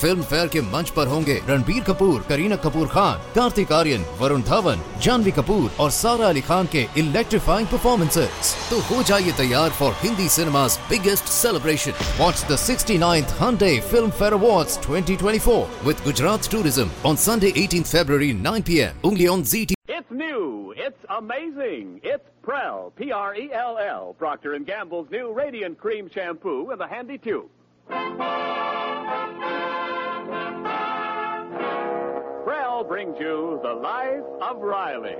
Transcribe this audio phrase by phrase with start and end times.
[0.00, 4.82] Film fair के मंच पर होंगे रणबीर कपूर करीना कपूर खान कार्तिक आर्यन वरुण धवन
[5.02, 10.28] जानवी कपूर और सारा अली खान के इलेक्ट्रीफाइंग परफॉर्मेंसेस तो हो जाइए तैयार for Hindi
[10.36, 13.34] cinema biggest celebration watch the sixty ninth
[14.10, 19.08] Filmfare award twenty twenty four with Gujarat tourism on Sunday eighteen Feb nine P M
[19.08, 19.74] only on G T
[20.82, 22.00] It's amazing.
[22.02, 26.80] It's Prell, P R E L L, Procter and Gamble's new Radiant Cream Shampoo with
[26.80, 27.50] a handy tube.
[32.44, 35.16] Prell brings you The Life of Riley.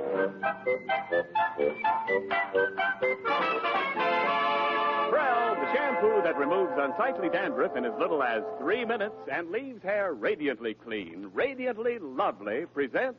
[5.10, 9.82] Prell, the shampoo that removes unsightly dandruff in as little as three minutes and leaves
[9.82, 13.18] hair radiantly clean, radiantly lovely, presents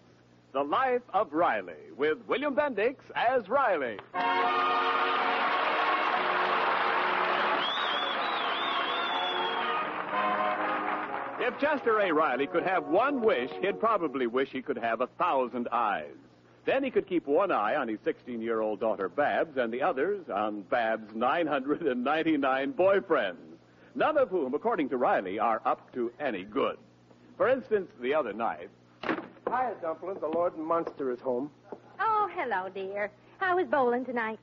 [0.54, 3.98] The Life of Riley with William Bendix as Riley.
[11.44, 12.14] If Chester A.
[12.14, 16.14] Riley could have one wish, he'd probably wish he could have a thousand eyes.
[16.66, 19.82] Then he could keep one eye on his 16 year old daughter Babs and the
[19.82, 23.58] others on Babs' 999 boyfriends,
[23.96, 26.78] none of whom, according to Riley, are up to any good.
[27.38, 28.70] For instance, the other night,
[29.04, 30.20] Hiya, Dumpling.
[30.20, 31.50] The Lord and Monster is home.
[32.00, 33.10] Oh, hello, dear.
[33.40, 34.38] How is bowling tonight?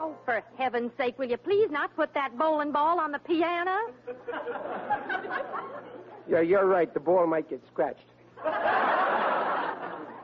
[0.00, 3.76] Oh, for heaven's sake, will you please not put that bowling ball on the piano?
[6.30, 6.92] Yeah, you're right.
[6.92, 8.04] The ball might get scratched.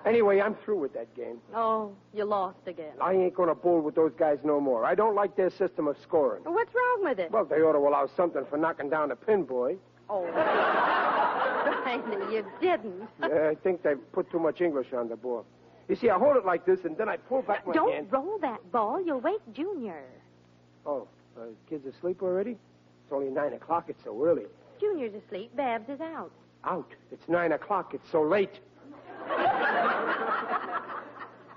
[0.04, 1.38] anyway, I'm through with that game.
[1.54, 2.92] Oh, you lost again.
[3.00, 4.84] I ain't going to bowl with those guys no more.
[4.84, 6.42] I don't like their system of scoring.
[6.44, 7.30] What's wrong with it?
[7.30, 9.76] Well, they ought to allow something for knocking down a pin, boy.
[10.10, 10.24] Oh,
[11.86, 13.08] Riley, you didn't.
[13.22, 15.46] Yeah, I think they've put too much English on the ball.
[15.88, 18.06] You see, I hold it like this, and then I pull back my Don't hand.
[18.10, 19.04] roll that ball.
[19.04, 20.02] You'll wake Junior.
[20.86, 22.52] Oh, uh, kids asleep already?
[22.52, 23.86] It's only nine o'clock.
[23.88, 24.44] It's so early.
[24.80, 25.54] Junior's asleep.
[25.56, 26.30] Babs is out.
[26.64, 26.90] Out.
[27.12, 27.92] It's nine o'clock.
[27.94, 28.60] It's so late.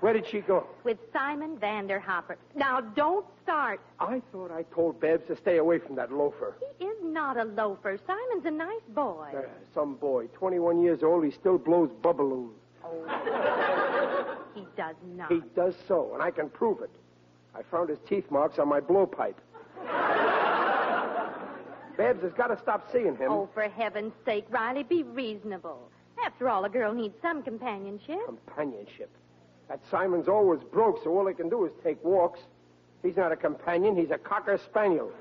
[0.00, 0.64] Where did she go?
[0.84, 2.36] With Simon Vanderhopper.
[2.54, 3.80] Now, don't start.
[3.98, 6.54] I thought I told Babs to stay away from that loafer.
[6.78, 7.98] He is not a loafer.
[8.06, 9.32] Simon's a nice boy.
[9.36, 9.42] Uh,
[9.74, 12.52] some boy, 21 years old, he still blows bubballoons.
[14.54, 15.30] He does not.
[15.32, 16.90] He does so, and I can prove it.
[17.54, 19.34] I found his teeth marks on my blowpipe.
[21.96, 23.30] Babs has got to stop seeing him.
[23.32, 25.90] Oh, for heaven's sake, Riley, be reasonable.
[26.24, 28.24] After all, a girl needs some companionship.
[28.24, 29.10] Companionship.
[29.68, 32.40] That Simon's always broke, so all he can do is take walks.
[33.02, 35.12] He's not a companion, he's a cocker spaniel.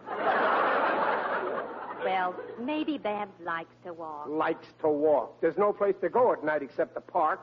[2.04, 4.28] Well, maybe Babs likes to walk.
[4.30, 5.42] Likes to walk.
[5.42, 7.42] There's no place to go at night except the park.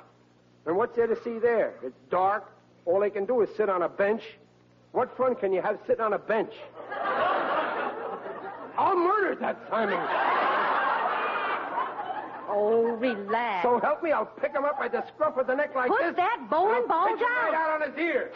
[0.66, 1.74] And what's there to see there?
[1.82, 2.50] It's dark.
[2.86, 4.22] All they can do is sit on a bench.
[4.92, 6.52] What fun can you have sitting on a bench?
[8.76, 9.98] I'll murder that Simon.
[12.48, 13.62] Oh, relax.
[13.64, 16.00] So help me, I'll pick him up by the scruff of the neck like Put
[16.00, 16.08] this.
[16.10, 18.30] Put that bowling and ball pitch it right out on his ear.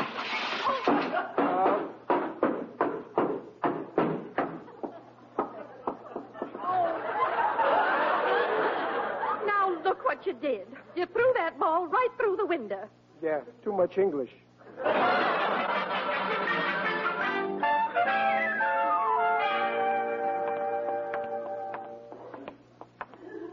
[9.47, 10.67] Now, look what you did.
[10.95, 12.87] You threw that ball right through the window.
[13.23, 14.31] Yeah, too much English.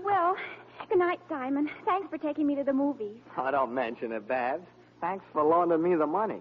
[0.04, 0.36] Well,
[0.90, 1.70] good night, Simon.
[1.86, 3.16] Thanks for taking me to the movies.
[3.38, 4.66] Oh, don't mention it, Babs.
[5.02, 6.40] Thanks for loaning me the money.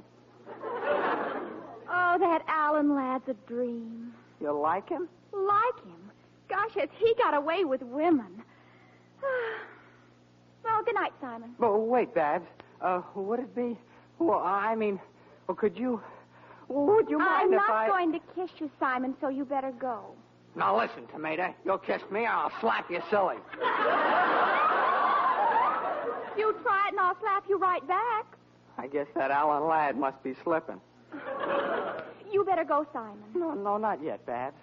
[0.50, 4.12] Oh, that Alan Ladd's a dream.
[4.40, 5.08] You like him?
[5.32, 6.10] Like him.
[6.48, 8.42] Gosh, has he got away with women?
[10.64, 11.50] well, good night, Simon.
[11.60, 12.46] Oh, wait, Babs.
[12.80, 13.76] Uh, would it be?
[14.18, 14.98] Well, I mean,
[15.46, 16.00] well, could you?
[16.68, 17.86] Would you mind I'm if not I?
[17.86, 20.14] going to kiss you, Simon, so you better go.
[20.56, 21.52] Now listen, Tomato.
[21.64, 23.36] You'll kiss me, or I'll slap you silly.
[26.36, 28.26] You try it, and I'll slap you right back.
[28.78, 30.80] I guess that Alan Ladd must be slipping.
[32.32, 33.18] You better go, Simon.
[33.34, 34.56] No, no, not yet, Babs.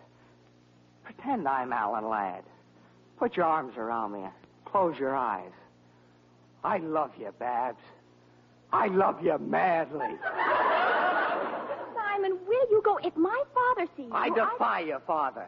[1.04, 2.44] Pretend I'm Alan Ladd.
[3.18, 4.26] Put your arms around me.
[4.66, 5.52] Close your eyes.
[6.64, 7.82] I love you, Babs.
[8.74, 10.16] I love you madly.
[11.96, 12.98] Simon, will you go?
[13.04, 15.48] If my father sees you, I defy your father.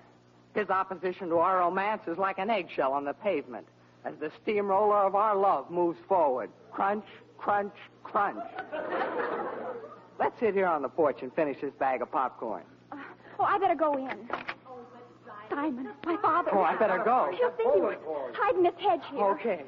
[0.56, 3.66] His opposition to our romance is like an eggshell on the pavement
[4.06, 6.50] as the steamroller of our love moves forward.
[6.72, 7.06] Crunch,
[7.38, 7.74] crunch,
[8.04, 8.44] crunch.
[10.20, 12.64] Let's sit here on the porch and finish this bag of popcorn.
[12.92, 12.98] Uh,
[13.40, 14.30] oh, I better go in.
[15.50, 16.52] Simon, my father.
[16.54, 17.32] Oh, I better go.
[17.38, 17.98] He'll think you were
[18.34, 19.24] hiding his hedge here.
[19.24, 19.64] Okay.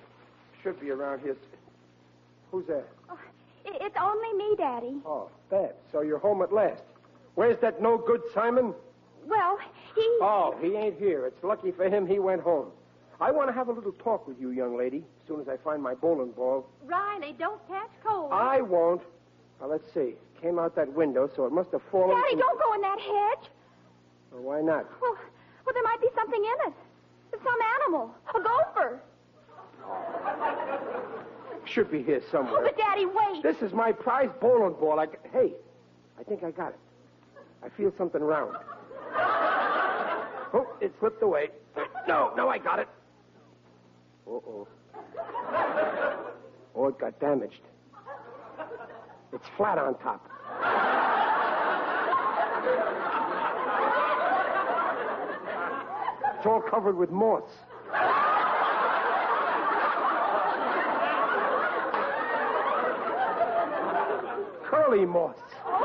[0.66, 1.38] Should be around here.
[2.50, 2.88] Who's that?
[3.08, 3.20] Oh,
[3.66, 4.96] it's only me, Daddy.
[5.06, 5.76] Oh, Babs.
[5.92, 6.82] So you're home at last.
[7.36, 8.74] Where's that no good Simon?
[9.28, 9.60] Well,
[9.94, 10.18] he.
[10.22, 11.28] Oh, he ain't here.
[11.28, 12.72] It's lucky for him he went home.
[13.22, 15.58] I want to have a little talk with you, young lady, as soon as I
[15.58, 16.66] find my bowling ball.
[16.84, 18.32] Riley, don't catch cold.
[18.34, 19.04] I won't.
[19.62, 20.16] Now, let's see.
[20.42, 22.10] Came out that window, so it must have fallen.
[22.10, 23.52] Daddy, from- don't go in that hedge.
[24.32, 24.90] Well, why not?
[25.00, 25.16] Well,
[25.64, 26.74] well, there might be something in it.
[27.44, 28.16] Some animal.
[28.34, 29.00] A gopher.
[31.66, 32.64] Should be here Oh, somewhere.
[32.64, 33.42] but Daddy, wait.
[33.44, 35.00] This is my prize bowling ball.
[35.00, 35.08] I...
[35.34, 35.54] Hey,
[36.20, 36.80] I think I got it.
[37.64, 38.56] I feel something round.
[40.54, 41.50] Oh, it slipped away.
[42.08, 42.88] No, no, I got it.
[44.28, 44.68] Uh-oh.
[46.76, 47.62] Oh, it got damaged.
[49.34, 50.30] It's flat on top.
[56.38, 57.44] It's all covered with moss.
[64.76, 65.36] Curly moss.
[65.66, 65.82] Oh,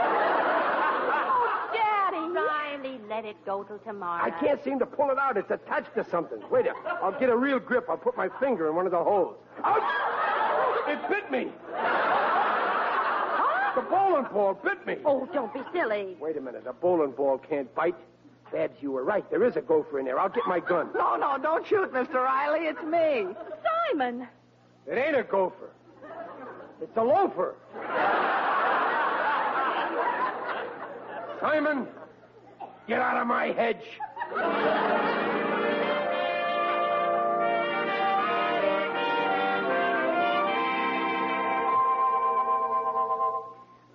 [1.73, 2.19] Daddy.
[2.19, 4.25] Riley, let it go till tomorrow.
[4.25, 5.37] I can't seem to pull it out.
[5.37, 6.41] It's attached to something.
[6.51, 7.87] Wait a I'll get a real grip.
[7.89, 9.37] I'll put my finger in one of the holes.
[9.63, 9.83] Ouch!
[10.89, 11.53] It bit me.
[13.77, 14.97] The bowling ball bit me.
[15.05, 16.17] Oh, don't be silly.
[16.21, 16.65] Wait a minute.
[16.67, 17.95] A bowling ball can't bite.
[18.53, 19.29] Babs, you were right.
[19.31, 20.19] There is a gopher in there.
[20.19, 20.89] I'll get my gun.
[20.93, 22.15] No, no, don't shoot, Mr.
[22.15, 22.67] Riley.
[22.67, 23.29] It's me.
[23.93, 24.27] Simon.
[24.89, 25.71] It ain't a gopher.
[26.83, 27.55] It's a loafer.
[31.41, 31.87] Simon,
[32.87, 33.77] get out of my hedge.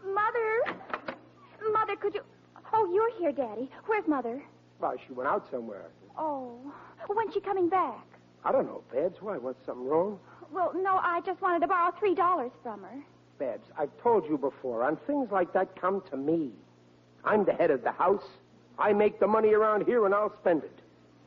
[0.04, 0.76] Mother.
[1.72, 2.22] Mother, could you.
[2.74, 3.70] Oh, you're here, Daddy.
[3.86, 4.42] Where's Mother?
[4.80, 5.86] Well, she went out somewhere.
[6.18, 6.58] Oh.
[7.08, 8.06] When's she coming back?
[8.44, 9.18] I don't know, Babs.
[9.22, 9.38] Why?
[9.38, 10.20] What's something wrong?
[10.52, 13.04] Well, no, I just wanted to borrow three dollars from her.
[13.38, 16.52] Babs, I've told you before, on things like that, come to me.
[17.26, 18.24] I'm the head of the house.
[18.78, 20.80] I make the money around here, and I'll spend it.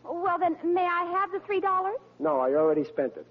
[0.05, 1.99] Well, then, may I have the three dollars?
[2.19, 3.27] No, I already spent it.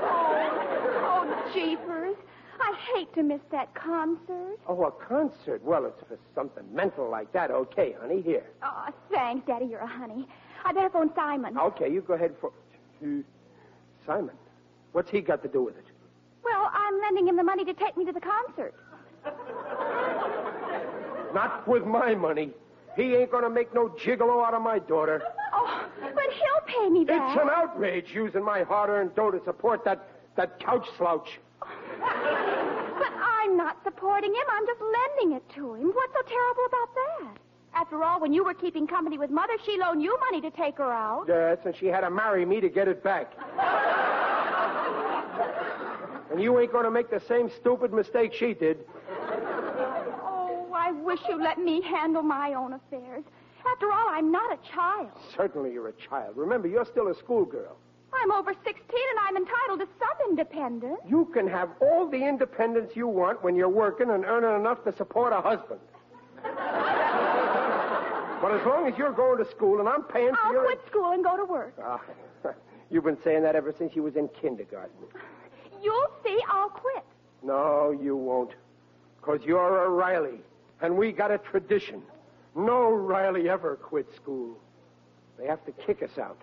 [0.00, 2.16] Oh, oh, jeepers.
[2.60, 4.58] I hate to miss that concert.
[4.66, 5.62] Oh, a concert?
[5.64, 7.50] Well, it's for something mental like that.
[7.50, 8.44] Okay, honey, here.
[8.62, 9.66] Oh, thanks, Daddy.
[9.66, 10.26] You're a honey.
[10.64, 11.56] I better phone Simon.
[11.56, 12.52] Okay, you go ahead for.
[14.04, 14.34] Simon,
[14.92, 15.84] what's he got to do with it?
[16.44, 18.74] Well, I'm lending him the money to take me to the concert.
[21.34, 22.50] Not with my money.
[22.96, 25.22] He ain't gonna make no gigolo out of my daughter.
[25.52, 27.36] Oh, but he'll pay me back.
[27.36, 31.38] It's an outrage using my hard-earned dough to support that that couch slouch.
[31.60, 34.44] But I'm not supporting him.
[34.50, 35.92] I'm just lending it to him.
[35.94, 37.38] What's so terrible about that?
[37.74, 40.78] After all, when you were keeping company with Mother, she loaned you money to take
[40.78, 41.26] her out.
[41.28, 43.32] Yes, and she had to marry me to get it back.
[46.32, 48.78] and you ain't gonna make the same stupid mistake she did.
[51.08, 53.24] I wish you'd let me handle my own affairs.
[53.72, 55.08] After all, I'm not a child.
[55.34, 56.36] Certainly you're a child.
[56.36, 57.78] Remember, you're still a schoolgirl.
[58.12, 61.00] I'm over 16 and I'm entitled to some independence.
[61.08, 64.94] You can have all the independence you want when you're working and earning enough to
[64.98, 65.80] support a husband.
[66.42, 66.52] but
[68.52, 70.64] as long as you're going to school and I'm paying for I'll your...
[70.66, 71.72] quit school and go to work.
[71.82, 72.02] Ah,
[72.90, 74.92] you've been saying that ever since you was in kindergarten.
[75.82, 77.04] You'll see, I'll quit.
[77.42, 78.50] No, you won't.
[79.20, 80.40] Because you're a Riley,
[80.80, 82.02] and we got a tradition.
[82.56, 84.56] No Riley ever quit school.
[85.38, 86.38] They have to kick us out.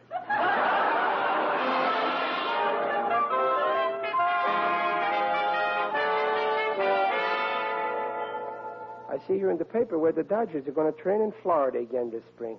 [9.07, 11.79] I see you're in the paper where the Dodgers are going to train in Florida
[11.79, 12.57] again this spring.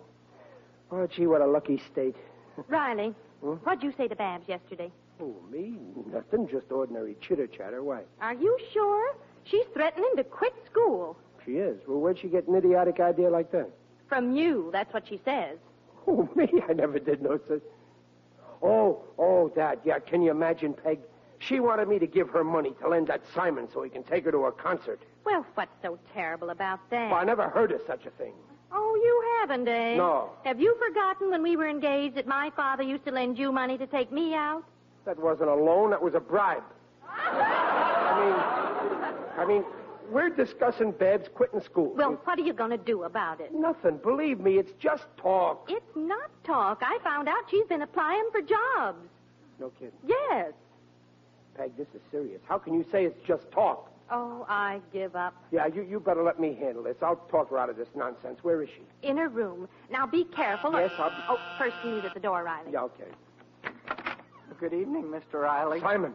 [0.91, 2.17] Oh, gee, what a lucky state.
[2.69, 3.55] Riley, Hmm?
[3.65, 4.91] what'd you say to Babs yesterday?
[5.21, 5.75] Oh, me?
[6.13, 7.83] Nothing, just ordinary chitter chatter.
[7.83, 8.03] Why?
[8.21, 9.17] Are you sure?
[9.45, 11.17] She's threatening to quit school.
[11.47, 11.79] She is.
[11.87, 13.71] Well, where'd she get an idiotic idea like that?
[14.09, 15.57] From you, that's what she says.
[16.07, 16.49] Oh, me?
[16.69, 17.63] I never did know such.
[18.63, 19.81] Oh, oh, that.
[19.85, 20.99] Yeah, can you imagine, Peg?
[21.39, 24.25] She wanted me to give her money to lend that Simon so he can take
[24.25, 25.01] her to a concert.
[25.25, 27.11] Well, what's so terrible about that?
[27.11, 28.33] Well, I never heard of such a thing.
[28.73, 29.97] Oh, you haven't, eh?
[29.97, 30.31] No.
[30.45, 33.79] Have you forgotten when we were engaged that my father used to lend you money
[33.79, 34.65] to take me out?
[35.05, 36.65] That wasn't a loan, that was a bribe.
[37.09, 39.65] I mean, I mean,
[40.11, 41.93] we're discussing Babs quitting school.
[41.97, 43.53] Well, what are you going to do about it?
[43.55, 43.99] Nothing.
[43.99, 45.67] Believe me, it's just talk.
[45.71, 46.83] It's not talk.
[46.83, 49.09] I found out she's been applying for jobs.
[49.61, 49.93] No kidding.
[50.07, 50.53] Yes.
[51.57, 52.41] Peg, this is serious.
[52.47, 53.91] How can you say it's just talk?
[54.11, 55.35] Oh, I give up.
[55.51, 56.97] Yeah, you, you better let me handle this.
[57.03, 58.39] I'll talk her out of this nonsense.
[58.43, 59.09] Where is she?
[59.09, 59.69] In her room.
[59.91, 60.73] Now be careful.
[60.73, 62.71] Yes, I'll be- Oh, first you meet at the door, Riley.
[62.73, 63.09] Yeah, okay.
[64.61, 65.41] Good evening, Mr.
[65.43, 65.81] Riley.
[65.81, 66.15] Simon,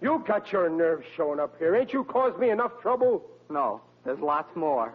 [0.00, 1.74] You got your nerves showing up here.
[1.76, 3.24] Ain't you caused me enough trouble?
[3.50, 4.92] No, there's lots more.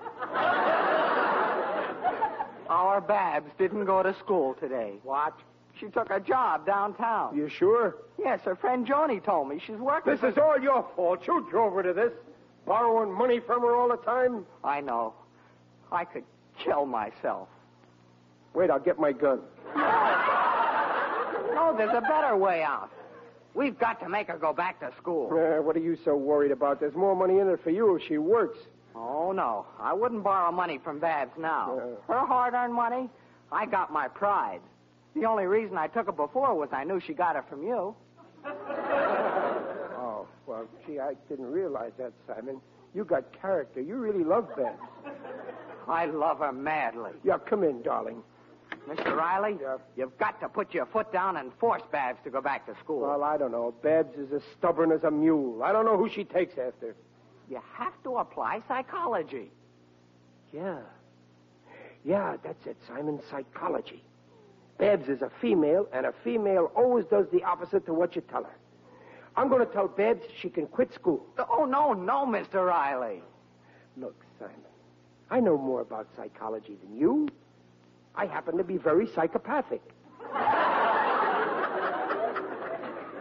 [2.69, 4.99] Our Babs didn't go to school today.
[5.03, 5.33] What?
[5.79, 7.35] She took a job downtown.
[7.35, 7.95] You sure?
[8.19, 9.59] Yes, her friend Joni told me.
[9.65, 10.13] She's working.
[10.13, 11.25] This is all your fault.
[11.25, 12.11] You drove her to this.
[12.65, 14.45] Borrowing money from her all the time.
[14.63, 15.13] I know.
[15.91, 16.25] I could
[16.63, 17.47] kill myself.
[18.53, 19.39] Wait, I'll get my gun.
[21.55, 22.91] No, there's a better way out.
[23.53, 25.27] We've got to make her go back to school.
[25.31, 26.79] Uh, what are you so worried about?
[26.79, 28.57] There's more money in it for you if she works.
[28.95, 29.65] Oh, no.
[29.79, 31.79] I wouldn't borrow money from Babs now.
[32.07, 33.09] Her hard earned money,
[33.51, 34.61] I got my pride.
[35.15, 37.95] The only reason I took it before was I knew she got it from you.
[40.01, 42.61] Oh, well, gee, I didn't realize that, Simon.
[42.95, 43.81] You got character.
[43.81, 44.79] You really love Babs.
[45.87, 47.11] I love her madly.
[47.23, 48.23] Yeah, come in, darling.
[48.87, 49.15] Mr.
[49.15, 49.57] Riley,
[49.95, 53.01] you've got to put your foot down and force Babs to go back to school.
[53.01, 53.73] Well, I don't know.
[53.83, 55.61] Babs is as stubborn as a mule.
[55.63, 56.95] I don't know who she takes after.
[57.49, 59.51] you have to apply psychology.
[60.53, 60.79] Yeah.
[62.03, 63.19] Yeah, that's it, Simon.
[63.29, 64.03] Psychology.
[64.77, 68.43] Babs is a female, and a female always does the opposite to what you tell
[68.43, 68.55] her.
[69.35, 71.25] I'm going to tell Babs she can quit school.
[71.37, 72.65] Oh, no, no, Mr.
[72.65, 73.21] Riley.
[73.97, 74.55] Look, Simon,
[75.29, 77.27] I know more about psychology than you.
[78.19, 79.81] I happen to be very psychopathic.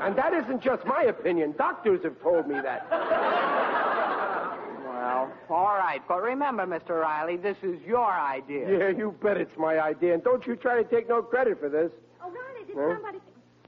[0.01, 1.55] and that isn't just my opinion.
[1.57, 2.85] Doctors have told me that.
[4.85, 6.03] Well, all right.
[6.09, 7.01] But remember, Mr.
[7.01, 8.77] Riley, this is your idea.
[8.77, 10.15] Yeah, you bet it's my idea.
[10.15, 11.93] And don't you try to take no credit for this.
[12.21, 12.95] Oh, Riley, did Huh?
[12.95, 13.19] somebody...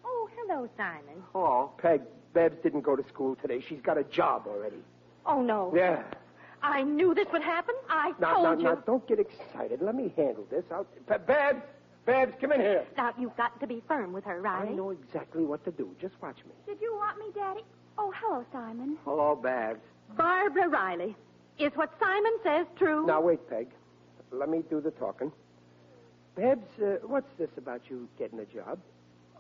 [0.05, 1.23] Oh, hello, Simon.
[1.33, 2.01] Oh, Peg,
[2.35, 3.61] Babs didn't go to school today.
[3.69, 4.83] She's got a job already.
[5.27, 5.73] Oh, no.
[5.77, 6.03] Yeah.
[6.63, 7.75] I knew this would happen.
[7.89, 8.63] I Now, told now, you.
[8.65, 9.81] now, don't get excited.
[9.83, 10.65] Let me handle this.
[10.71, 10.87] I'll...
[11.07, 11.63] Ba- Babs!
[12.07, 12.85] Babs, come in here.
[12.97, 14.71] Now, you've got to be firm with her, Riley.
[14.71, 15.95] I know exactly what to do.
[16.01, 16.53] Just watch me.
[16.67, 17.61] Did you want me, Daddy?
[17.99, 18.97] Oh, hello, Simon.
[19.05, 19.81] hello, Babs.
[20.17, 21.15] Barbara Riley.
[21.59, 23.07] Is what Simon says true?
[23.07, 23.69] Now, wait, Peg.
[24.33, 25.31] Let me do the talking.
[26.37, 28.79] Babs, uh, what's this about you getting a job?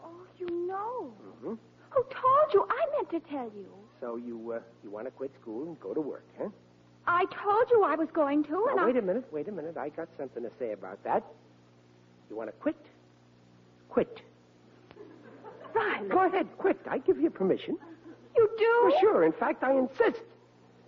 [0.05, 1.13] Oh, you know.
[1.43, 1.57] Mhm.
[1.91, 2.67] Who told you?
[2.69, 3.67] I meant to tell you.
[4.01, 6.49] So you uh, you want to quit school and go to work, huh?
[7.11, 8.87] I told you I was going to, and Now, I...
[8.87, 9.77] wait a minute, wait a minute.
[9.77, 11.25] I got something to say about that.
[12.31, 12.77] You want to quit?
[13.89, 14.23] Quit.
[15.75, 16.09] Riley.
[16.09, 16.79] Go ahead, quit.
[16.89, 17.77] I give you permission.
[18.37, 18.81] You do?
[18.91, 19.25] Well, sure.
[19.25, 20.23] In fact, I insist.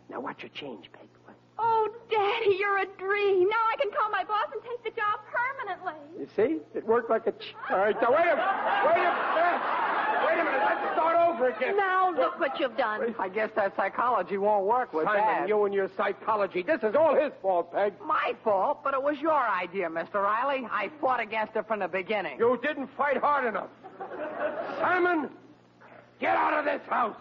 [0.09, 1.09] Now, watch your change, Peg.
[1.25, 1.35] What?
[1.59, 3.49] Oh, Daddy, you're a dream.
[3.49, 5.99] Now I can call my boss and take the job permanently.
[6.21, 6.61] You see?
[6.79, 7.33] It worked like a...
[7.33, 8.47] Ch- All right, now, wait a minute.
[8.87, 9.62] Wait a minute.
[10.26, 10.62] Wait a minute.
[10.71, 11.77] Let's start over again.
[11.77, 13.15] Now look what you've done.
[13.19, 15.49] I guess that psychology won't work with Simon, Babs.
[15.49, 16.62] you and your psychology.
[16.62, 17.95] This is all his fault, Peg.
[18.07, 20.15] My fault, but it was your idea, Mr.
[20.15, 20.67] Riley.
[20.71, 22.39] I fought against it from the beginning.
[22.39, 23.69] You didn't fight hard enough.
[24.81, 25.29] Simon,
[26.21, 27.17] get out of this house.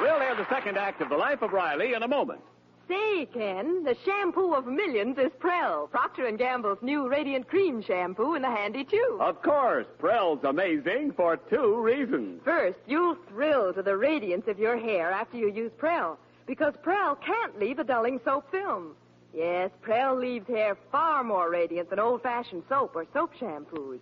[0.00, 2.40] We'll hear the second act of The Life of Riley in a moment.
[2.86, 8.34] Say, Ken, the shampoo of millions is Prell, Procter & Gamble's new Radiant Cream shampoo
[8.34, 9.20] in the handy tube.
[9.20, 12.42] Of course, Prell's amazing for two reasons.
[12.44, 17.16] First, you'll thrill to the radiance of your hair after you use Prell, because Prell
[17.16, 18.94] can't leave a dulling soap film.
[19.32, 24.00] Yes, Prell leaves hair far more radiant than old-fashioned soap or soap shampoos.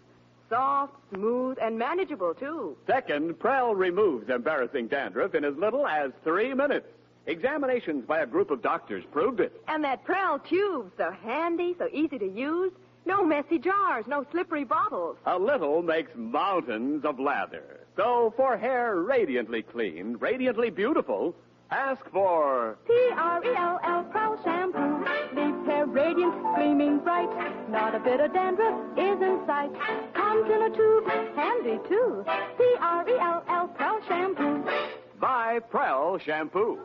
[0.49, 2.77] Soft, smooth, and manageable, too.
[2.87, 6.89] Second, Prell removes embarrassing dandruff in as little as three minutes.
[7.27, 9.53] Examinations by a group of doctors proved it.
[9.69, 12.73] And that Prell tube, so handy, so easy to use.
[13.05, 15.17] No messy jars, no slippery bottles.
[15.27, 17.81] A little makes mountains of lather.
[17.97, 21.35] So for hair radiantly clean, radiantly beautiful,
[21.71, 27.29] ask for P-R-E-L-L Prell shampoo leaves hair radiant, gleaming bright.
[27.69, 29.71] Not a bit of dandruff is in sight.
[30.15, 32.25] Comes in a tube, handy too.
[32.59, 34.65] P-R-E-L-L Prell shampoo.
[35.19, 36.79] by Prell Shampoo.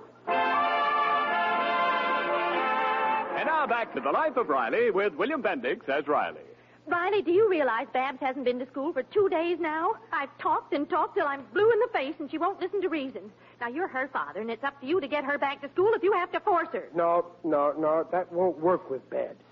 [3.37, 6.41] And now back to the life of Riley with William Bendix as Riley.
[6.87, 9.95] Riley, do you realize Babs hasn't been to school for two days now?
[10.13, 12.87] I've talked and talked till I'm blue in the face, and she won't listen to
[12.87, 13.29] reason.
[13.59, 15.91] Now, you're her father, and it's up to you to get her back to school
[15.93, 16.87] if you have to force her.
[16.95, 18.07] No, no, no.
[18.11, 19.43] That won't work with Babs.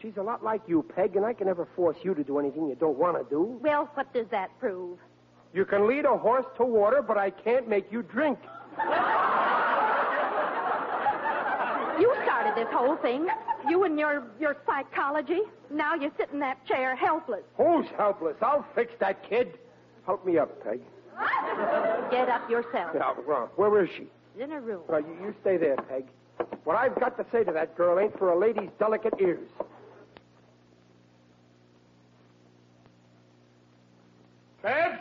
[0.00, 2.68] She's a lot like you, Peg, and I can never force you to do anything
[2.68, 3.58] you don't want to do.
[3.62, 4.98] Well, what does that prove?
[5.52, 8.38] You can lead a horse to water, but I can't make you drink.
[11.98, 13.26] You started this whole thing.
[13.68, 15.40] You and your, your psychology.
[15.70, 17.42] Now you sit in that chair helpless.
[17.56, 18.36] Who's helpless?
[18.42, 19.58] I'll fix that kid.
[20.04, 20.80] Help me up, Peg.
[22.10, 22.94] Get up yourself.
[22.94, 23.14] Now,
[23.56, 24.06] where is she?
[24.40, 24.82] In a room.
[24.88, 26.04] Well, you, you stay there, Peg.
[26.64, 29.48] What I've got to say to that girl ain't for a lady's delicate ears.
[34.62, 34.98] Babs!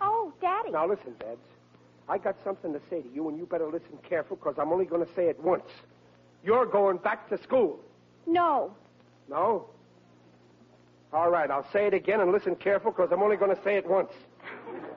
[0.00, 0.70] Oh, Daddy.
[0.72, 1.38] Now listen, Babs.
[2.08, 4.84] I got something to say to you, and you better listen careful, because I'm only
[4.84, 5.64] going to say it once.
[6.44, 7.80] You're going back to school.
[8.26, 8.74] No.
[9.28, 9.66] No?
[11.12, 13.76] All right, I'll say it again and listen careful, because I'm only going to say
[13.76, 14.10] it once.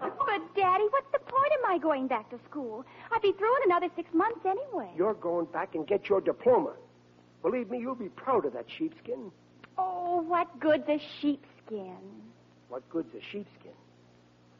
[0.01, 2.85] But, Daddy, what's the point of my going back to school?
[3.11, 4.89] I'd be through in another six months anyway.
[4.97, 6.73] You're going back and get your diploma.
[7.41, 9.31] Believe me, you'll be proud of that sheepskin.
[9.77, 11.95] Oh, what good's a sheepskin?
[12.67, 13.71] What good's a sheepskin?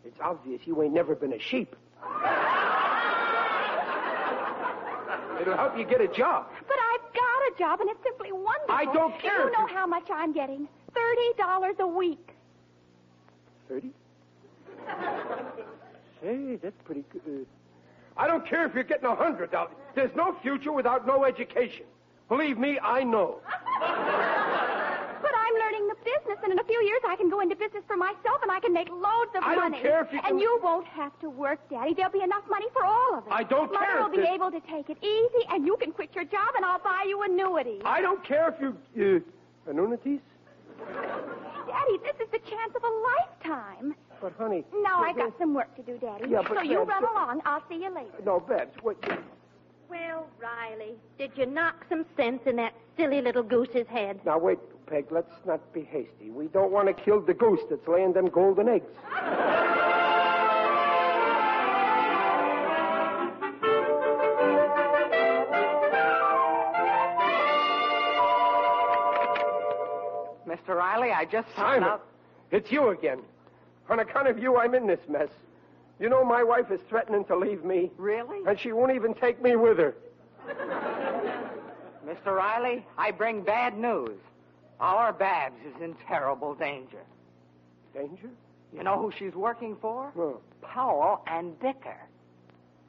[0.06, 1.76] It's obvious you ain't never been a sheep.
[5.42, 6.48] It'll help you get a job.
[6.68, 8.76] But I've got a job, and it's simply wonderful.
[8.76, 10.68] I don't care You know how much I'm getting?
[10.94, 12.32] Thirty dollars a week.
[13.70, 13.92] Thirty?
[16.22, 17.46] Say, that's pretty good.
[18.18, 19.74] I don't care if you're getting a hundred dollars.
[19.94, 21.86] There's no future without no education.
[22.30, 23.40] Believe me, I know.
[23.80, 25.96] But I'm learning the
[26.28, 28.60] business, and in a few years I can go into business for myself, and I
[28.60, 29.82] can make loads of I don't money.
[29.82, 31.94] care if you can- And you won't have to work, Daddy.
[31.94, 33.32] There'll be enough money for all of us.
[33.32, 35.92] I don't Mother care will if be able to take it easy, and you can
[35.92, 37.82] quit your job, and I'll buy you annuities.
[37.86, 39.24] I don't care if you.
[39.68, 40.20] Uh, annuities?
[40.78, 43.96] Daddy, this is the chance of a lifetime.
[44.22, 44.66] But, honey.
[44.82, 46.30] Now I've got some work to do, Daddy.
[46.30, 47.42] Yeah, but so you Babs, run along.
[47.46, 48.12] I'll see you later.
[48.26, 48.98] No, Babs, what.
[49.90, 54.20] Well, Riley, did you knock some sense in that silly little goose's head?
[54.26, 56.30] Now, wait, Peg, let's not be hasty.
[56.30, 58.92] We don't want to kill the goose that's laying them golden eggs.
[70.48, 70.76] Mr.
[70.76, 72.06] Riley, I just found Simon, out.
[72.52, 73.20] it's you again.
[73.90, 75.30] On account of you, I'm in this mess.
[76.00, 78.40] You know, my wife is threatening to leave me, Really?
[78.48, 79.96] and she won't even take me with her.
[82.06, 82.28] Mr.
[82.36, 84.18] Riley, I bring bad news.
[84.80, 87.02] Our Babs is in terrible danger.
[87.94, 88.30] Danger?
[88.74, 90.12] You know who she's working for?
[90.18, 91.98] Oh, Powell and Dicker.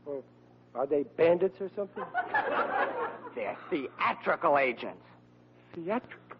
[0.06, 0.22] oh.
[0.74, 2.04] Are they bandits or something?
[3.34, 5.02] They're theatrical agents.
[5.74, 6.36] Theatrical.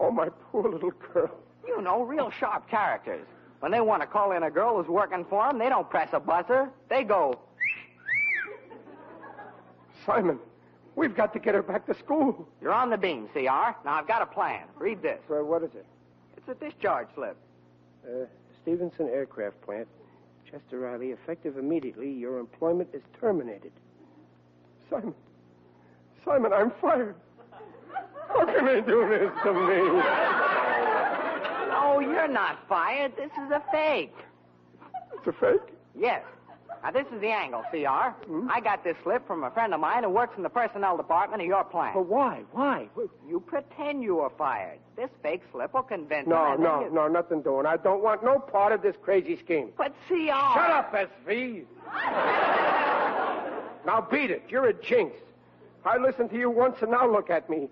[0.00, 1.30] Oh, my poor little girl.
[1.66, 3.26] You know, real sharp characters.
[3.60, 6.10] When they want to call in a girl who's working for them, they don't press
[6.12, 6.70] a buzzer.
[6.90, 7.38] They go,
[10.04, 10.38] Simon,
[10.96, 12.46] we've got to get her back to school.
[12.60, 13.40] You're on the beam, CR.
[13.40, 14.64] Now, I've got a plan.
[14.76, 15.18] Read this.
[15.28, 15.86] So, what is it?
[16.36, 17.36] It's a discharge slip.
[18.06, 18.26] Uh,
[18.62, 19.88] Stevenson Aircraft Plant.
[20.50, 23.72] Chester Riley, effective immediately, your employment is terminated.
[24.90, 25.14] Simon.
[26.24, 27.16] Simon, I'm fired.
[28.28, 30.63] How can they do this to me?
[31.86, 33.12] Oh, you're not fired.
[33.16, 34.14] This is a fake.
[35.14, 35.60] It's a fake?
[35.98, 36.22] Yes.
[36.82, 38.10] Now, this is the angle, CR.
[38.26, 38.48] Hmm?
[38.50, 41.40] I got this slip from a friend of mine who works in the personnel department
[41.40, 41.94] of your plant.
[41.94, 42.42] But why?
[42.52, 42.88] Why?
[43.26, 44.78] You pretend you were fired.
[44.96, 46.52] This fake slip will convince No, him.
[46.54, 47.64] and then no, you- no, nothing doing.
[47.64, 49.70] I don't want no part of this crazy scheme.
[49.78, 50.14] But CR.
[50.54, 51.64] Shut up, SV.
[53.86, 54.42] now beat it.
[54.48, 55.16] You're a jinx.
[55.86, 57.68] I listened to you once, and now look at me.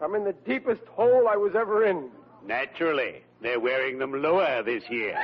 [0.00, 2.10] I'm in the deepest hole I was ever in.
[2.46, 3.22] Naturally.
[3.44, 5.14] They're wearing them lower this year.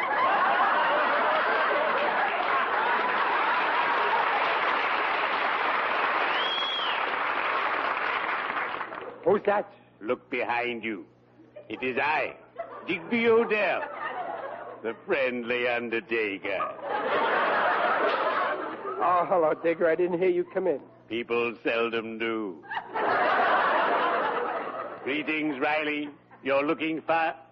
[9.24, 9.72] Who's that?
[10.02, 11.06] Look behind you.
[11.70, 12.34] It is I,
[12.86, 13.84] Digby O'Dell,
[14.82, 16.58] the friendly undertaker.
[19.02, 19.88] Oh, hello, Digger.
[19.88, 20.80] I didn't hear you come in.
[21.08, 22.62] People seldom do.
[25.04, 26.10] Greetings, Riley.
[26.42, 27.46] You're looking fat.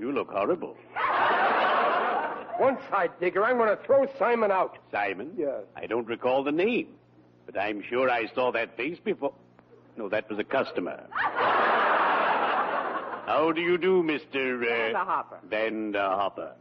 [0.00, 0.76] You look horrible.
[2.56, 3.44] One side, Digger.
[3.44, 4.78] I'm going to throw Simon out.
[4.90, 5.32] Simon?
[5.36, 5.60] Yes.
[5.76, 6.88] I don't recall the name,
[7.44, 9.34] but I'm sure I saw that face before.
[9.98, 11.02] No, that was a customer.
[13.26, 14.62] How do you do, Mr.
[14.62, 15.38] Uh, Vanderhopper.
[15.50, 16.52] Vanderhopper?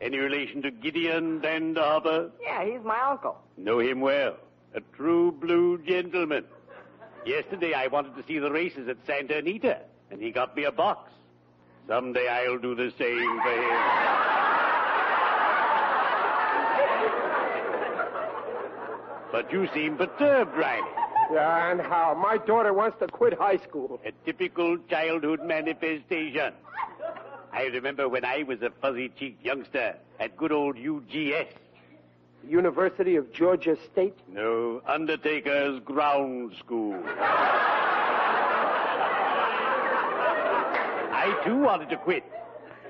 [0.00, 2.30] Any relation to Gideon Vanderhopper?
[2.42, 3.36] Yeah, he's my uncle.
[3.58, 4.36] Know him well.
[4.74, 6.46] A true blue gentleman.
[7.26, 9.80] Yesterday I wanted to see the races at Santa Anita,
[10.10, 11.12] and he got me a box.
[11.88, 14.36] Someday I'll do the same for him.
[19.32, 20.88] But you seem perturbed, Riley.
[21.32, 22.14] Yeah, and how?
[22.14, 24.00] My daughter wants to quit high school.
[24.04, 26.54] A typical childhood manifestation.
[27.52, 31.48] I remember when I was a fuzzy-cheeked youngster at good old UGS.
[32.46, 34.16] University of Georgia State.
[34.28, 37.02] No, Undertaker's Ground School.
[41.26, 42.24] I too wanted to quit,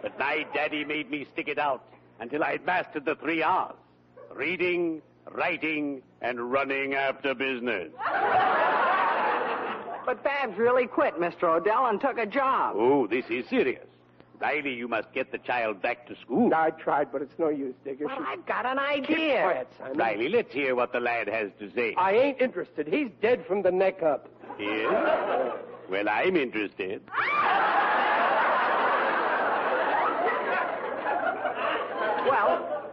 [0.02, 1.82] but my daddy made me stick it out
[2.20, 3.74] until I'd mastered the three R's
[4.34, 5.00] reading,
[5.32, 7.90] writing, and running after business.
[10.04, 11.44] But Babs really quit, Mr.
[11.56, 12.76] O'Dell, and took a job.
[12.78, 13.84] Oh, this is serious.
[14.38, 16.52] Riley, you must get the child back to school.
[16.54, 18.04] I tried, but it's no use, Digger.
[18.04, 19.42] Well, She- I've got an Keep idea.
[19.42, 19.96] quiet, Simon.
[19.96, 21.94] Riley, let's hear what the lad has to say.
[21.96, 22.86] I ain't interested.
[22.86, 24.28] He's dead from the neck up.
[24.60, 25.54] Yes?
[25.88, 27.00] Well, I'm interested.
[32.28, 32.90] Well,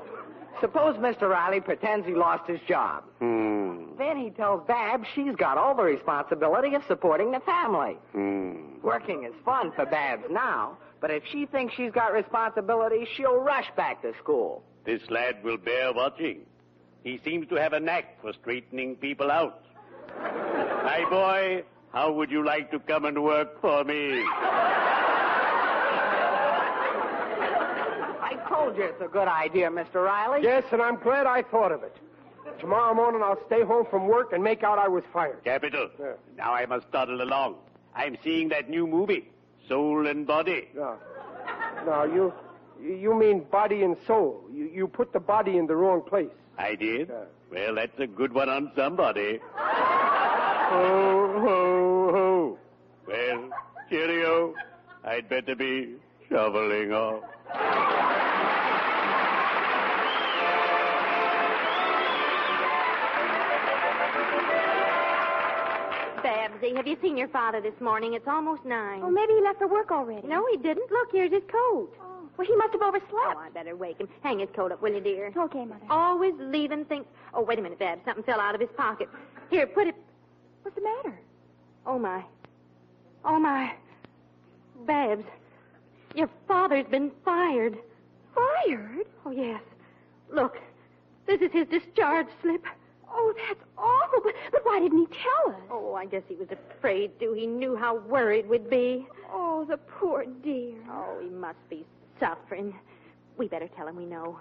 [0.61, 1.29] suppose Mr.
[1.29, 3.03] Riley pretends he lost his job.
[3.19, 3.95] Hmm.
[3.97, 7.97] Then he tells Bab she's got all the responsibility of supporting the family.
[8.11, 8.79] Hmm.
[8.81, 13.67] Working is fun for Babs now, but if she thinks she's got responsibility, she'll rush
[13.75, 14.63] back to school.
[14.85, 16.41] This lad will bear watching.
[17.03, 19.63] He seems to have a knack for straightening people out.
[20.19, 24.23] My boy, how would you like to come and work for me?
[28.21, 29.95] I told you it's a good idea, Mr.
[30.05, 30.41] Riley.
[30.43, 31.95] Yes, and I'm glad I thought of it.
[32.59, 35.43] Tomorrow morning I'll stay home from work and make out I was fired.
[35.43, 35.89] Capital.
[35.99, 36.13] Yeah.
[36.37, 37.55] Now I must toddle along.
[37.95, 39.29] I'm seeing that new movie,
[39.67, 40.67] Soul and Body.
[40.75, 40.97] No.
[41.85, 42.33] No, you
[42.81, 44.43] you mean body and soul.
[44.51, 46.29] You you put the body in the wrong place.
[46.57, 47.09] I did?
[47.09, 47.25] Yeah.
[47.51, 49.39] Well, that's a good one on somebody.
[49.55, 52.57] Ho, ho, ho.
[53.07, 53.49] Well,
[53.89, 54.53] cheerio.
[55.03, 55.95] I'd better be
[56.29, 57.23] shoveling off.
[66.71, 68.13] Have you seen your father this morning?
[68.13, 69.01] It's almost nine.
[69.03, 70.25] Oh, maybe he left for work already.
[70.25, 70.89] No, he didn't.
[70.89, 71.93] Look, here's his coat.
[72.01, 73.13] Oh, well, he must have overslept.
[73.13, 74.07] Oh, I better wake him.
[74.21, 75.33] Hang his coat up, will you, dear?
[75.35, 75.81] Okay, Mother.
[75.89, 77.05] Always leaving things.
[77.33, 78.01] Oh, wait a minute, Babs.
[78.05, 79.09] Something fell out of his pocket.
[79.49, 79.95] Here, put it.
[80.61, 81.19] What's the matter?
[81.85, 82.23] Oh, my.
[83.25, 83.73] Oh, my.
[84.85, 85.25] Babs,
[86.15, 87.77] your father's been fired.
[88.33, 89.05] Fired?
[89.25, 89.61] Oh, yes.
[90.31, 90.59] Look,
[91.27, 92.65] this is his discharge slip.
[93.15, 94.21] Oh, that's awful.
[94.23, 95.61] But, but why didn't he tell us?
[95.69, 97.33] Oh, I guess he was afraid to.
[97.33, 99.05] He knew how worried we'd be.
[99.31, 100.75] Oh, the poor dear.
[100.89, 101.85] Oh, he must be
[102.19, 102.73] suffering.
[103.37, 104.39] We better tell him we know.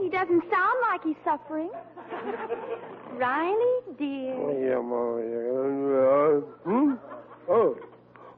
[0.00, 1.70] He doesn't sound like he's suffering.
[3.12, 4.68] Riley, dear.
[4.68, 5.18] Yeah, Mom.
[5.92, 6.94] Uh, hmm?
[7.48, 7.78] Oh,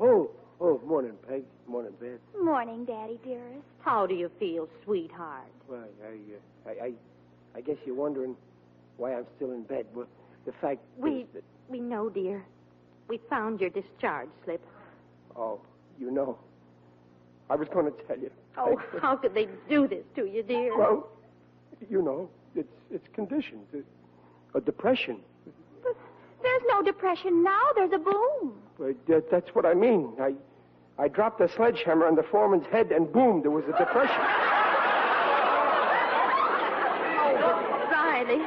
[0.00, 0.80] oh, oh.
[0.84, 1.44] Morning, Peg.
[1.66, 2.20] Morning, Beth.
[2.40, 3.64] Morning, Daddy, dearest.
[3.84, 5.44] How do you feel, sweetheart?
[5.68, 6.92] Well, I, uh, I, I,
[7.56, 8.34] I guess you're wondering
[8.96, 9.86] why I'm still in bed.
[9.94, 10.06] Well,
[10.46, 12.44] the fact We is that, we know, dear.
[13.08, 14.64] We found your discharge slip.
[15.36, 15.60] oh,
[16.00, 16.38] you know,
[17.50, 18.30] I was going to tell you.
[18.56, 19.02] Oh, Peg.
[19.02, 20.76] how could they do this to you, dear?
[20.78, 21.08] Well,
[21.90, 23.84] you know, it's it's conditions, it,
[24.54, 25.18] a depression.
[25.82, 25.96] But
[26.42, 27.60] there's no depression now.
[27.74, 28.54] There's a boom.
[28.78, 30.14] But that, that's what I mean.
[30.18, 30.32] I,
[30.98, 34.22] I dropped a sledgehammer on the foreman's head, and boom, there was a depression.
[37.36, 38.40] Oh, Riley,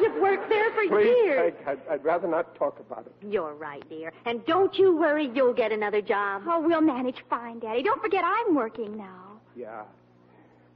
[0.00, 1.54] you've worked there for Please, years.
[1.66, 3.12] Peg, I'd, I'd rather not talk about it.
[3.28, 4.12] You're right, dear.
[4.24, 6.44] And don't you worry, you'll get another job.
[6.46, 7.82] Oh, we'll manage fine, Daddy.
[7.82, 9.40] Don't forget I'm working now.
[9.54, 9.82] Yeah.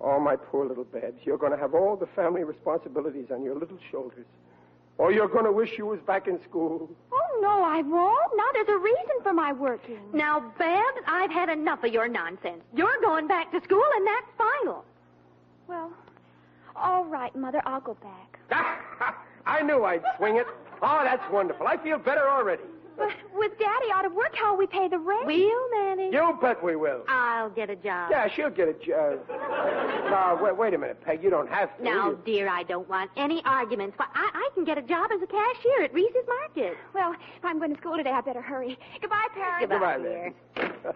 [0.01, 3.55] Oh, my poor little Babs, you're going to have all the family responsibilities on your
[3.59, 4.27] little shoulders.
[4.99, 6.91] Or you're going to wish you was back in school.
[7.13, 8.37] Oh, no, I won't.
[8.37, 10.01] Now there's a reason for my working.
[10.13, 12.63] Now, Babs, I've had enough of your nonsense.
[12.75, 14.85] You're going back to school, and that's final.
[15.69, 15.93] Well,
[16.75, 17.63] all right, Mother.
[17.65, 18.41] I'll go back.
[19.47, 20.47] I knew I'd swing it.
[20.83, 21.67] Oh, that's wonderful.
[21.67, 22.63] I feel better already.
[22.99, 25.27] But with Daddy out of work, how'll we pay the rent?
[25.27, 26.13] We'll manage.
[26.13, 27.05] You bet we will.
[27.09, 28.11] I'll get a job.
[28.11, 29.21] Yeah, she'll get a job.
[29.29, 31.23] now, wait, wait a minute, Peg.
[31.23, 31.83] You don't have to.
[31.85, 33.97] Now, You- dear, I don't want any arguments.
[33.99, 36.77] Why, I, I can get a job as a cashier at Reese's Market.
[36.93, 38.77] Well, if I'm going to school today, I better hurry.
[39.01, 39.61] Goodbye, Parents.
[39.71, 39.97] Goodbye.
[39.97, 40.35] Goodbye, dear.
[40.57, 40.95] dear.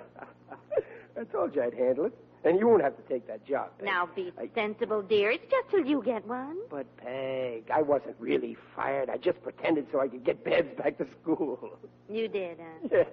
[1.20, 2.12] I told you I'd handle it.
[2.44, 3.70] And you won't have to take that job.
[3.78, 3.86] Peg.
[3.86, 5.30] Now, be I- sensible, dear.
[5.30, 6.56] It's just till you get one.
[6.70, 9.08] But, Peg, I wasn't really fired.
[9.10, 11.78] I just pretended so I could get Babs back to school.
[12.10, 12.88] You did, huh?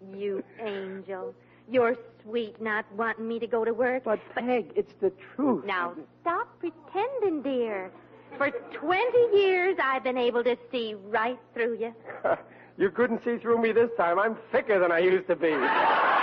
[0.00, 0.16] Yeah.
[0.16, 1.34] You angel.
[1.68, 4.04] You're sweet not wanting me to go to work.
[4.04, 5.64] But, Peg, it's the truth.
[5.66, 7.90] Now, stop pretending, dear.
[8.36, 11.92] For 20 years, I've been able to see right through you.
[12.76, 14.20] you couldn't see through me this time.
[14.20, 15.50] I'm thicker than I used to be.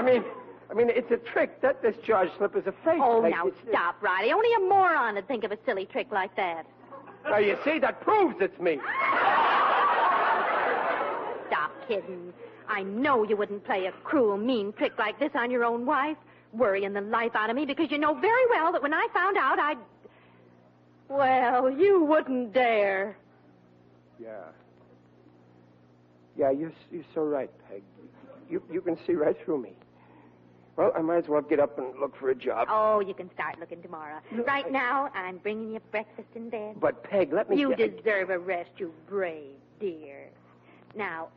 [0.00, 0.24] I mean,
[0.70, 1.60] I mean, it's a trick.
[1.60, 3.00] That discharge slip is a fake.
[3.02, 3.32] Oh, Peg.
[3.32, 4.32] now It's- stop, Riley.
[4.32, 6.64] Only a moron would think of a silly trick like that.
[7.24, 8.80] Now, you see, that proves it's me.
[11.48, 12.32] Stop kidding.
[12.66, 16.16] I know you wouldn't play a cruel, mean trick like this on your own wife,
[16.54, 19.36] worrying the life out of me because you know very well that when I found
[19.36, 19.76] out, I'd.
[21.08, 23.18] Well, you wouldn't dare.
[24.18, 24.44] Yeah.
[26.38, 27.82] Yeah, you're, you're so right, Peg.
[28.48, 29.72] You, you can see right through me.
[30.80, 32.66] Well, I might as well get up and look for a job.
[32.70, 34.18] Oh, you can start looking tomorrow.
[34.46, 36.76] Right now, I'm bringing you breakfast in bed.
[36.80, 37.60] But, Peg, let me...
[37.60, 40.30] You get- deserve a rest, you brave dear.
[40.96, 41.28] Now,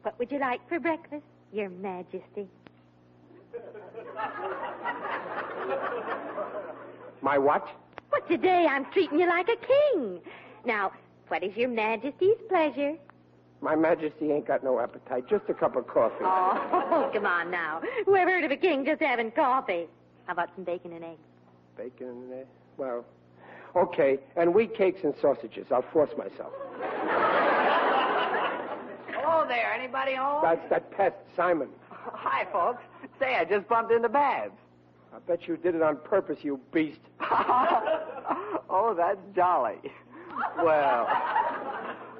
[0.00, 2.48] what would you like for breakfast, Your Majesty?
[7.20, 7.68] My what?
[8.10, 10.20] Well, today I'm treating you like a king.
[10.64, 10.92] Now,
[11.28, 12.94] what is Your Majesty's pleasure?
[13.60, 15.24] My Majesty ain't got no appetite.
[15.28, 16.16] Just a cup of coffee.
[16.22, 17.80] Oh, come on now.
[18.04, 19.86] Who ever heard of a king just having coffee?
[20.26, 21.20] How about some bacon and eggs?
[21.76, 22.48] Bacon and eggs?
[22.76, 23.04] Well,
[23.74, 24.18] okay.
[24.36, 25.66] And wheat cakes and sausages.
[25.70, 26.52] I'll force myself.
[29.08, 29.72] Hello there.
[29.72, 30.42] Anybody home?
[30.42, 31.68] That's that pest, Simon.
[31.90, 32.82] Oh, hi, folks.
[33.18, 34.52] Say, I just bumped into Babs.
[35.14, 37.00] I bet you did it on purpose, you beast.
[37.20, 39.76] oh, that's jolly.
[40.62, 41.08] Well,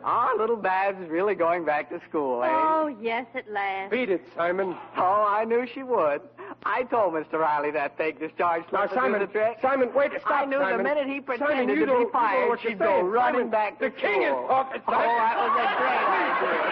[0.06, 2.48] our little Babs is really going back to school, eh?
[2.48, 3.90] Oh, yes, at last.
[3.90, 4.76] Beat it, Simon.
[4.96, 6.20] Oh, I knew she would.
[6.64, 7.34] I told Mr.
[7.40, 9.58] Riley that fake discharge Now, slip would do Simon, the trick.
[9.60, 10.78] Simon, wait, stop, I knew Simon.
[10.78, 12.70] the minute he Simon, pretended you to don't- you be don't know fired, what you're
[12.72, 13.06] she'd go saying.
[13.06, 14.46] running Simon, back to the king is school.
[14.48, 15.16] talking, Oh, Simon.
[15.16, 16.62] that was a great idea.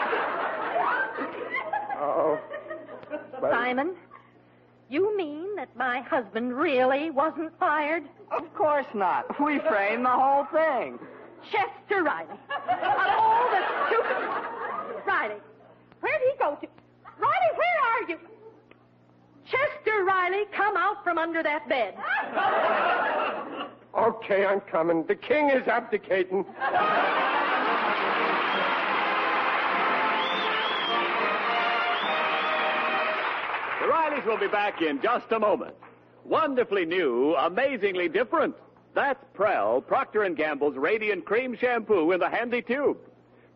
[2.00, 2.38] Oh.
[3.42, 3.94] Well, Simon,
[4.88, 8.04] you mean that my husband really wasn't fired?
[8.30, 9.26] Of course not.
[9.40, 10.98] We framed the whole thing.
[11.50, 12.28] Chester Riley.
[12.68, 12.78] Of
[13.18, 14.16] all the stupid...
[15.06, 15.40] Riley,
[16.00, 16.66] where'd he go to?
[17.18, 18.18] Riley, where are you?
[19.44, 21.94] Chester Riley, come out from under that bed.
[23.96, 25.04] Okay, I'm coming.
[25.06, 26.44] The king is abdicating.
[33.80, 35.76] The Rileys will be back in just a moment.
[36.24, 38.56] Wonderfully new, amazingly different.
[38.94, 42.98] That's Prell, Procter & Gamble's Radiant Cream Shampoo in the handy tube.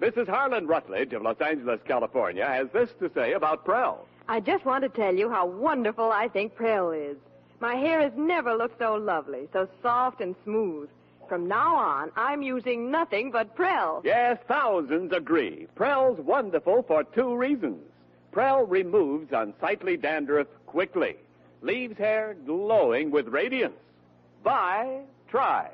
[0.00, 0.28] Mrs.
[0.28, 4.06] Harlan Rutledge of Los Angeles, California, has this to say about Prell.
[4.28, 7.16] I just want to tell you how wonderful I think Prell is.
[7.60, 10.88] My hair has never looked so lovely, so soft and smooth.
[11.28, 14.02] From now on, I'm using nothing but Prell.
[14.04, 15.66] Yes, thousands agree.
[15.74, 17.80] Prell's wonderful for two reasons.
[18.32, 21.16] Prell removes unsightly dandruff quickly,
[21.62, 23.74] leaves hair glowing with radiance.
[24.44, 25.70] Buy, try.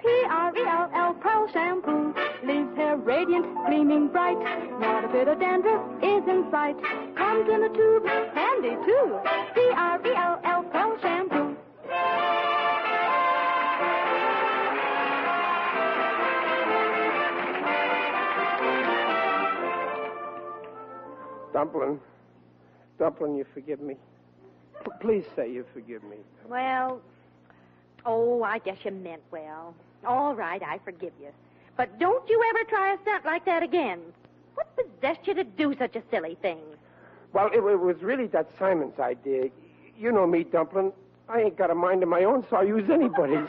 [0.00, 4.38] P-R-E-L-L Prell Shampoo leaves hair radiant, gleaming bright.
[4.78, 6.76] Not a bit of dandruff is in sight.
[7.16, 9.18] Comes in a tube, handy too.
[9.54, 11.56] P-R-E-L-L Prell Shampoo.
[21.52, 21.98] Dumpling.
[23.00, 23.96] Dumpling, you forgive me.
[24.84, 26.18] P- please say you forgive me.
[26.48, 27.00] Well,
[28.06, 29.74] oh, I guess you meant well.
[30.06, 31.28] All right, I forgive you.
[31.76, 34.00] But don't you ever try a stunt like that again.
[34.54, 36.58] What possessed you to do such a silly thing?
[37.32, 39.50] Well, it, it was really that Simon's idea.
[39.96, 40.92] You know me, Dumpling.
[41.28, 43.46] I ain't got a mind of my own, so I'll use anybody's.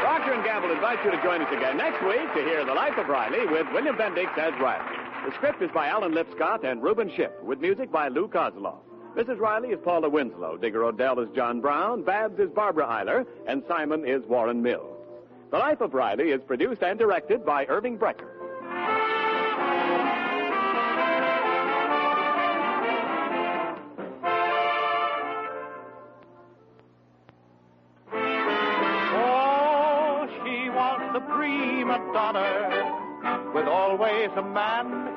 [0.00, 2.96] Procter & Gamble invites you to join us again next week to hear The Life
[2.98, 5.03] of Riley with William Bendix as Riley.
[5.24, 8.80] The script is by Alan Lipscott and Reuben Schiff, with music by Lou Kozloff.
[9.16, 9.38] Mrs.
[9.38, 14.06] Riley is Paula Winslow, Digger O'Dell is John Brown, Babs is Barbara Eiler, and Simon
[14.06, 14.98] is Warren Mills.
[15.50, 18.28] The Life of Riley is produced and directed by Irving Brecker.
[29.16, 35.13] Oh, she was the prima donna, with always a man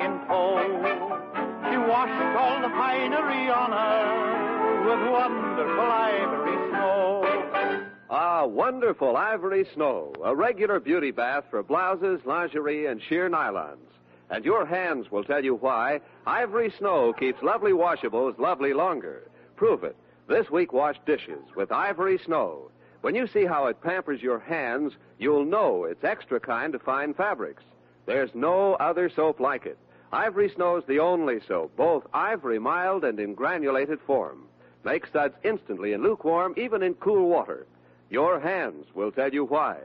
[8.67, 10.11] wonderful ivory snow.
[10.25, 13.93] A regular beauty bath for blouses, lingerie, and sheer nylons.
[14.29, 19.31] And your hands will tell you why Ivory Snow keeps lovely washables lovely longer.
[19.55, 19.95] Prove it.
[20.27, 22.69] This week wash dishes with Ivory Snow.
[22.99, 27.13] When you see how it pampers your hands, you'll know it's extra kind of fine
[27.13, 27.63] fabrics.
[28.05, 29.77] There's no other soap like it.
[30.11, 34.43] Ivory Snow's the only soap, both ivory mild and in granulated form.
[34.83, 37.65] Makes suds instantly in lukewarm, even in cool water.
[38.09, 39.77] Your hands will tell you why.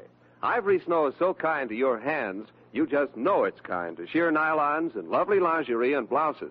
[0.42, 4.32] Ivory Snow is so kind to your hands, you just know it's kind to sheer
[4.32, 6.50] nylons and lovely lingerie and blouses.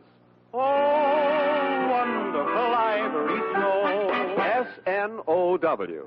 [0.53, 4.35] Oh, wonderful ivory snow.
[4.37, 6.05] S N O W.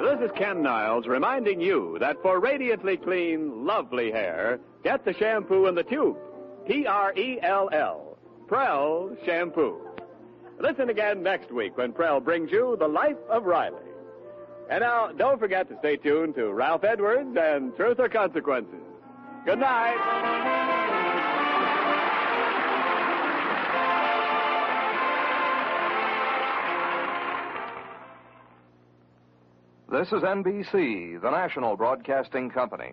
[0.00, 5.66] This is Ken Niles reminding you that for radiantly clean, lovely hair, get the shampoo
[5.66, 6.16] in the tube.
[6.66, 8.11] P R E L L.
[8.52, 9.80] Prell Shampoo.
[10.60, 13.80] Listen again next week when Prell brings you The Life of Riley.
[14.68, 18.74] And now, don't forget to stay tuned to Ralph Edwards and Truth or Consequences.
[19.46, 19.96] Good night.
[29.90, 32.92] This is NBC, the national broadcasting company.